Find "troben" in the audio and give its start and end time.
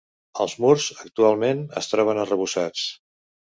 1.93-2.25